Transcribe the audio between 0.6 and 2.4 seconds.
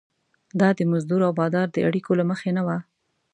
د مزدور او بادار د اړیکو له